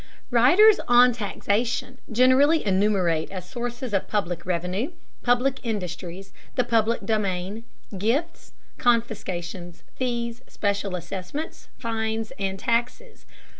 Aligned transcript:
Writers 0.31 0.79
on 0.87 1.11
taxation 1.13 1.99
generally 2.11 2.65
enumerate 2.65 3.29
as 3.29 3.47
sources 3.47 3.93
of 3.93 4.07
public 4.07 4.47
revenue, 4.47 4.93
public 5.21 5.59
industries, 5.63 6.33
the 6.55 6.63
public 6.63 7.05
domain, 7.05 7.65
gifts, 7.95 8.53
confiscations, 8.79 9.83
fees, 9.95 10.41
special 10.47 10.95
assessments, 10.95 11.67
fines, 11.77 12.31
and 12.39 12.57
taxes. 12.57 13.27